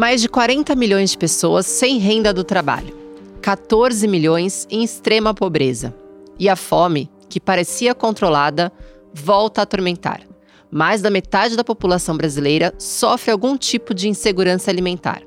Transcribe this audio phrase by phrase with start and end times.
[0.00, 2.96] Mais de 40 milhões de pessoas sem renda do trabalho,
[3.42, 5.94] 14 milhões em extrema pobreza.
[6.38, 8.72] E a fome, que parecia controlada,
[9.12, 10.22] volta a atormentar.
[10.70, 15.20] Mais da metade da população brasileira sofre algum tipo de insegurança alimentar.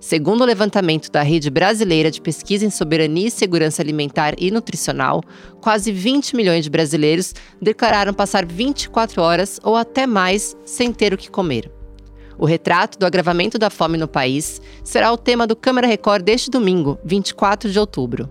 [0.00, 5.22] Segundo o levantamento da Rede Brasileira de Pesquisa em Soberania e Segurança Alimentar e Nutricional,
[5.60, 11.18] quase 20 milhões de brasileiros declararam passar 24 horas ou até mais sem ter o
[11.18, 11.77] que comer.
[12.38, 16.50] O retrato do agravamento da fome no país será o tema do Câmara Record deste
[16.50, 18.30] domingo, 24 de outubro.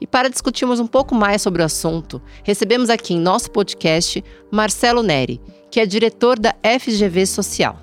[0.00, 5.02] E para discutirmos um pouco mais sobre o assunto, recebemos aqui em nosso podcast Marcelo
[5.02, 5.40] Neri,
[5.70, 7.78] que é diretor da FGV Social.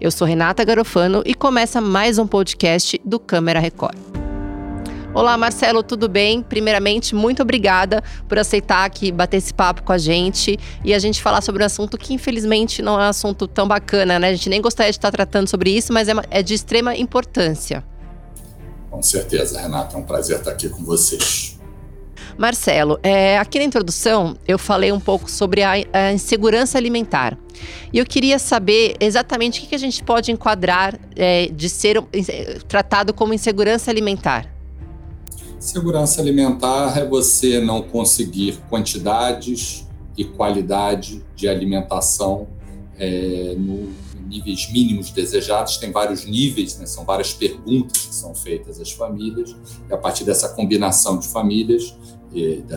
[0.00, 4.23] Eu sou Renata Garofano e começa mais um podcast do Câmara Record.
[5.14, 6.42] Olá, Marcelo, tudo bem?
[6.42, 11.22] Primeiramente, muito obrigada por aceitar aqui bater esse papo com a gente e a gente
[11.22, 14.30] falar sobre um assunto que, infelizmente, não é um assunto tão bacana, né?
[14.30, 17.84] A gente nem gostaria de estar tratando sobre isso, mas é, é de extrema importância.
[18.90, 21.60] Com certeza, Renata, é um prazer estar aqui com vocês.
[22.36, 27.38] Marcelo, é, aqui na introdução eu falei um pouco sobre a, a, insegurança alimentar.
[27.92, 32.02] E eu queria saber exatamente o que, que a gente pode enquadrar é, de ser
[32.12, 34.53] é, tratado como insegurança alimentar.
[35.64, 42.46] Segurança alimentar é você não conseguir quantidades e qualidade de alimentação
[42.98, 43.88] é, no
[44.28, 45.78] níveis mínimos desejados.
[45.78, 46.84] Tem vários níveis, né?
[46.84, 49.56] são várias perguntas que são feitas às famílias.
[49.88, 51.96] E a partir dessa combinação de famílias,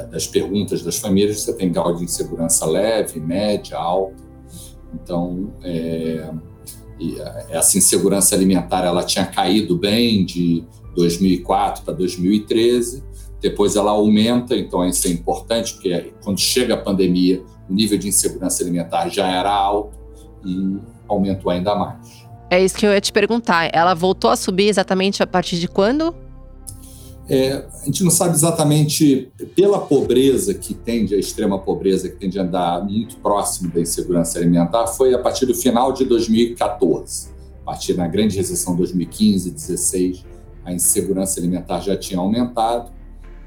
[0.10, 4.24] das perguntas das famílias, você tem grau de insegurança leve, média, alta.
[4.94, 6.32] Então, é,
[7.50, 10.64] essa insegurança alimentar ela tinha caído bem de
[10.96, 13.04] 2004 para 2013,
[13.42, 18.08] depois ela aumenta, então isso é importante, porque quando chega a pandemia, o nível de
[18.08, 19.98] insegurança alimentar já era alto
[20.44, 22.28] e aumentou ainda mais.
[22.50, 23.70] É isso que eu ia te perguntar.
[23.74, 26.16] Ela voltou a subir exatamente a partir de quando?
[27.30, 32.40] É, a gente não sabe exatamente, pela pobreza que tende, a extrema pobreza que tende
[32.40, 37.30] a andar muito próximo da insegurança alimentar, foi a partir do final de 2014.
[37.62, 40.26] A partir da grande recessão 2015, 2016,
[40.68, 42.92] a insegurança alimentar já tinha aumentado.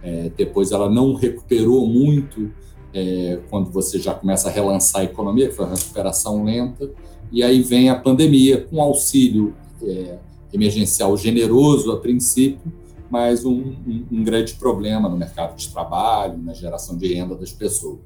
[0.02, 2.50] É, depois ela não recuperou muito
[2.94, 6.90] é, quando você já começa a relançar a economia, que foi uma recuperação lenta.
[7.30, 10.16] E aí vem a pandemia com auxílio é,
[10.50, 12.72] emergencial generoso a princípio,
[13.10, 17.52] mas um, um, um grande problema no mercado de trabalho, na geração de renda das
[17.52, 18.00] pessoas.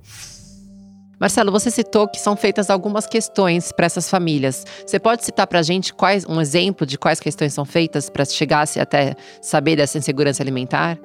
[1.25, 4.63] Marcelo, você citou que são feitas algumas questões para essas famílias.
[4.87, 8.27] Você pode citar para a gente quais, um exemplo de quais questões são feitas para
[8.27, 11.01] chegar-se até saber dessa insegurança alimentar?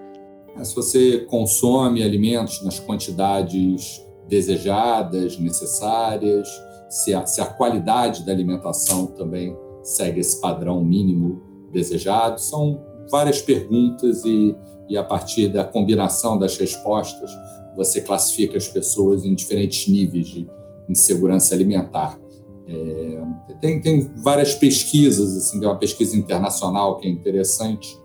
[0.58, 6.50] É, se você consome alimentos nas quantidades desejadas, necessárias,
[6.90, 11.42] se a, se a qualidade da alimentação também segue esse padrão mínimo
[11.72, 14.54] desejado, são várias perguntas e,
[14.90, 17.32] e a partir da combinação das respostas,
[17.76, 20.48] você classifica as pessoas em diferentes níveis de
[20.88, 22.20] insegurança alimentar.
[22.68, 23.22] É,
[23.62, 27.98] tem, tem várias pesquisas, assim, tem uma pesquisa internacional que é interessante,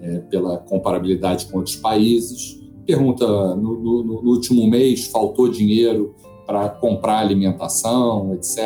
[0.00, 2.58] é, pela comparabilidade com outros países.
[2.86, 6.14] Pergunta: no, no, no último mês faltou dinheiro
[6.46, 8.58] para comprar alimentação, etc.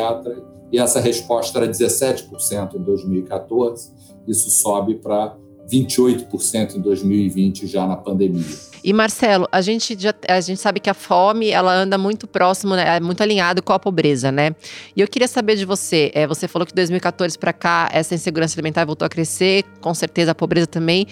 [0.71, 3.91] E essa resposta era 17% em 2014,
[4.27, 5.37] isso sobe para
[5.71, 8.45] 28% em 2020 já na pandemia.
[8.83, 12.75] E Marcelo, a gente já, a gente sabe que a fome ela anda muito próximo,
[12.75, 14.55] né, é muito alinhado com a pobreza, né?
[14.95, 18.13] E eu queria saber de você, é, você falou que de 2014 para cá essa
[18.13, 21.07] insegurança alimentar voltou a crescer, com certeza a pobreza também.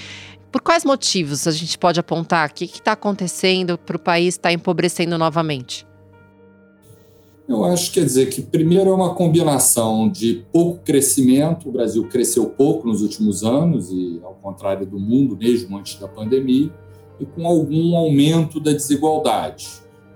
[0.51, 2.47] Por quais motivos a gente pode apontar?
[2.47, 5.83] O que está acontecendo para o país estar tá empobrecendo novamente?
[7.47, 12.45] Eu acho quer dizer que primeiro é uma combinação de pouco crescimento, o Brasil cresceu
[12.45, 16.71] pouco nos últimos anos e ao contrário do mundo mesmo antes da pandemia,
[17.19, 19.67] e com algum aumento da desigualdade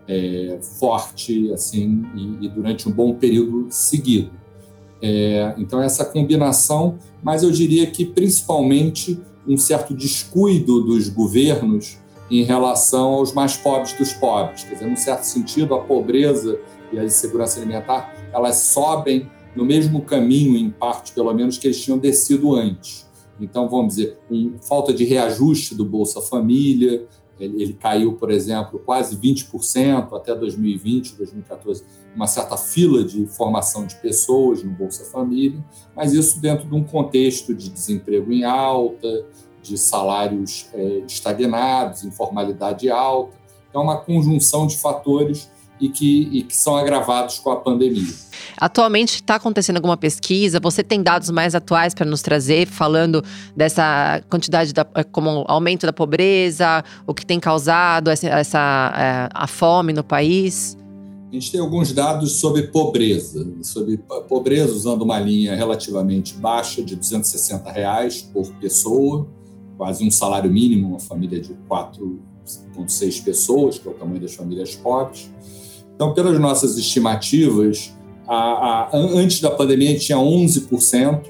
[0.08, 4.32] é, forte assim e, e, durante um bom período seguido.
[5.02, 11.98] É, então essa combinação, mas eu diria que principalmente um certo descuido dos governos
[12.30, 16.60] em relação aos mais pobres dos pobres, quer dizer, num certo sentido a pobreza
[16.92, 21.82] e a insegurança alimentar, elas sobem no mesmo caminho, em parte pelo menos, que eles
[21.82, 23.08] tinham descido antes.
[23.40, 24.18] Então, vamos dizer,
[24.68, 27.08] falta de reajuste do Bolsa Família,
[27.40, 31.84] ele caiu, por exemplo, quase 20% até 2020, 2014,
[32.16, 35.64] uma certa fila de formação de pessoas no Bolsa Família,
[35.96, 39.26] mas isso dentro de um contexto de desemprego em alta,
[39.68, 43.36] de salários é, estagnados, informalidade alta.
[43.70, 45.50] Então, uma conjunção de fatores
[45.80, 48.14] e que, e que são agravados com a pandemia.
[48.58, 50.60] Atualmente está acontecendo alguma pesquisa?
[50.60, 53.24] Você tem dados mais atuais para nos trazer, falando
[53.56, 59.30] dessa quantidade, da, eh, como aumento da pobreza, o que tem causado essa, essa é,
[59.34, 60.76] a fome no país?
[61.30, 63.98] A gente tem alguns dados sobre pobreza, sobre
[64.30, 69.28] pobreza usando uma linha relativamente baixa de 260 reais por pessoa,
[69.78, 74.76] quase um salário mínimo, uma família de 4,6 pessoas, que é o tamanho das famílias
[74.76, 75.30] pobres.
[75.96, 77.94] Então, pelas nossas estimativas,
[78.28, 81.24] a, a, antes da pandemia, tinha 11%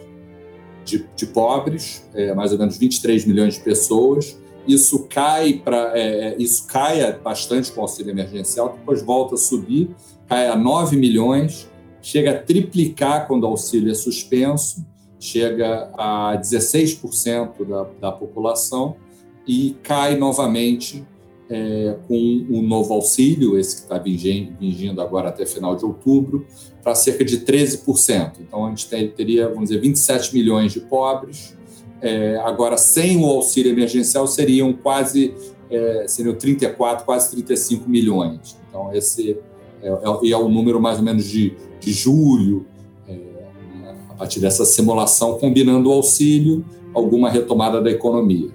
[0.84, 4.38] de, de pobres, é, mais ou menos 23 milhões de pessoas.
[4.68, 9.38] Isso cai para é, é, isso cai bastante com o auxílio emergencial, depois volta a
[9.38, 9.90] subir,
[10.28, 11.70] cai a 9 milhões,
[12.02, 14.86] chega a triplicar quando o auxílio é suspenso,
[15.20, 18.96] chega a 16% da, da população
[19.48, 21.06] e cai novamente
[21.50, 26.46] é, com o novo auxílio, esse que está vingindo agora até final de outubro,
[26.84, 28.34] para cerca de 13%.
[28.42, 31.56] Então, a gente teria, vamos dizer, 27 milhões de pobres.
[32.02, 35.34] É, agora, sem o auxílio emergencial, seriam quase
[35.70, 38.58] é, seriam 34, quase 35 milhões.
[38.70, 39.38] Então, esse
[39.82, 42.66] é, é, é o número mais ou menos de, de julho,
[44.18, 48.50] partir dessa simulação, combinando o auxílio, alguma retomada da economia.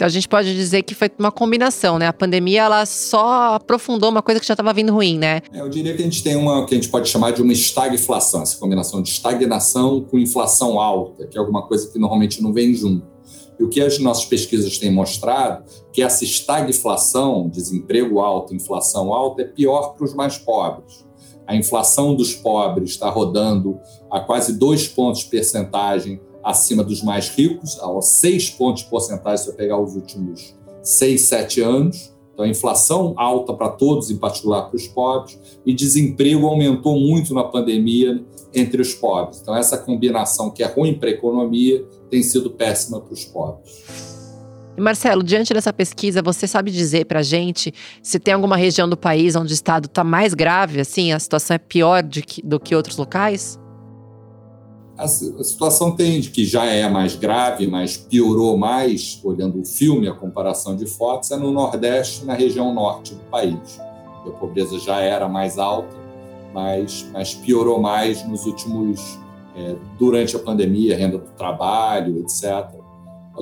[0.00, 2.06] Então a gente pode dizer que foi uma combinação, né?
[2.06, 5.42] A pandemia ela só aprofundou uma coisa que já estava vindo ruim, né?
[5.52, 7.52] É, eu diria que a gente tem uma que a gente pode chamar de uma
[7.52, 12.50] estagflação, essa combinação de estagnação com inflação alta, que é alguma coisa que normalmente não
[12.50, 13.04] vem junto.
[13.60, 15.62] E o que as nossas pesquisas têm mostrado
[15.92, 21.06] que essa estagflação, desemprego alto, inflação alta, é pior para os mais pobres.
[21.46, 23.78] A inflação dos pobres está rodando
[24.10, 29.54] a quase dois pontos percentagem acima dos mais ricos, a seis pontos porcentuais se eu
[29.54, 32.14] pegar os últimos seis, sete anos.
[32.40, 37.34] Então, a inflação alta para todos, em particular para os pobres, e desemprego aumentou muito
[37.34, 39.40] na pandemia entre os pobres.
[39.42, 44.40] Então, essa combinação que é ruim para a economia tem sido péssima para os pobres.
[44.78, 48.96] Marcelo, diante dessa pesquisa, você sabe dizer para a gente se tem alguma região do
[48.96, 52.74] país onde o estado está mais grave, assim, a situação é pior que, do que
[52.74, 53.59] outros locais?
[55.00, 60.12] A, situação tende que já é mais grave, mas piorou mais, olhando o filme, a
[60.12, 63.80] comparação de fotos, é no Nordeste, na região norte do país.
[64.26, 65.96] A pobreza já era mais alta,
[66.52, 69.18] mas, mas piorou mais nos últimos,
[69.56, 72.68] é, durante a pandemia, renda do trabalho, etc.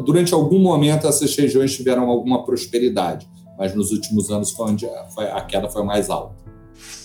[0.04, 3.28] Durante algum momento, essas regiões tiveram alguma prosperidade,
[3.58, 6.36] mas nos últimos anos foi onde a queda foi mais alta.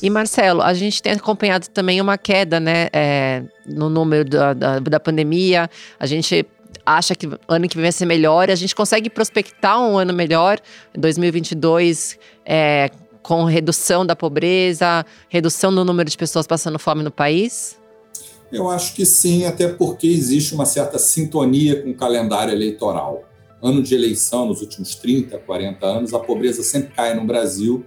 [0.02, 4.80] E Marcelo, a gente tem acompanhado também uma queda, né, é, no número da, da,
[4.80, 5.70] da pandemia.
[6.00, 6.46] A gente
[6.86, 8.50] acha que ano que vem vai ser melhor.
[8.50, 10.60] A gente consegue prospectar um ano melhor,
[10.98, 12.90] 2022, é,
[13.22, 17.78] com redução da pobreza, redução do número de pessoas passando fome no país?
[18.52, 23.24] Eu acho que sim, até porque existe uma certa sintonia com o calendário eleitoral.
[23.62, 27.86] Ano de eleição, nos últimos 30, 40 anos, a pobreza sempre cai no Brasil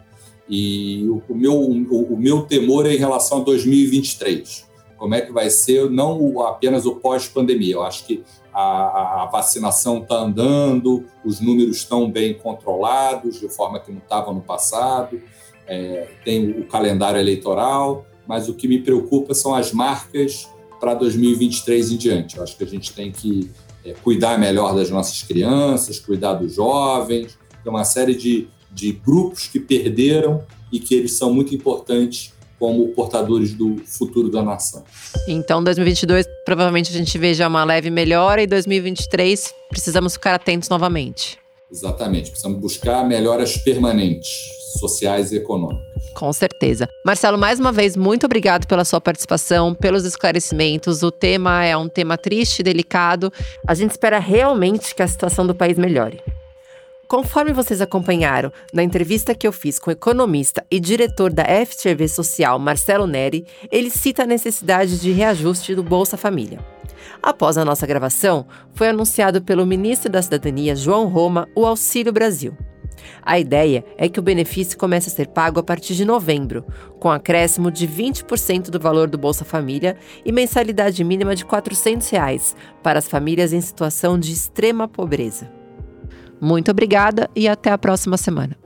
[0.49, 4.67] e o, meu, o, o meu temor é em relação a 2023.
[4.97, 7.75] Como é que vai ser, não apenas o pós-pandemia.
[7.75, 8.23] Eu acho que
[8.53, 14.33] a, a vacinação está andando, os números estão bem controlados, de forma que não estava
[14.33, 15.21] no passado,
[15.67, 20.49] é, tem o calendário eleitoral, mas o que me preocupa são as marcas
[20.81, 22.39] para 2023 em diante.
[22.39, 23.51] Eu acho que a gente tem que
[23.85, 29.49] é, cuidar melhor das nossas crianças, cuidar dos jovens, tem uma série de, de grupos
[29.49, 34.85] que perderam e que eles são muito importantes como portadores do futuro da nação.
[35.27, 41.39] Então, 2022 provavelmente a gente veja uma leve melhora e 2023 precisamos ficar atentos novamente.
[41.71, 44.31] Exatamente, precisamos buscar melhoras permanentes,
[44.79, 45.85] sociais e econômicas.
[46.15, 46.89] Com certeza.
[47.05, 51.03] Marcelo, mais uma vez, muito obrigado pela sua participação, pelos esclarecimentos.
[51.03, 53.33] O tema é um tema triste, delicado.
[53.67, 56.23] A gente espera realmente que a situação do país melhore.
[57.09, 62.09] Conforme vocês acompanharam na entrevista que eu fiz com o economista e diretor da FTV
[62.09, 66.59] Social, Marcelo Neri, ele cita a necessidade de reajuste do Bolsa Família.
[67.23, 72.57] Após a nossa gravação, foi anunciado pelo ministro da Cidadania, João Roma, o Auxílio Brasil.
[73.23, 76.65] A ideia é que o benefício comece a ser pago a partir de novembro,
[76.99, 82.57] com acréscimo de 20% do valor do Bolsa Família e mensalidade mínima de 400 reais
[82.83, 85.56] para as famílias em situação de extrema pobreza.
[86.41, 88.66] Muito obrigada e até a próxima semana.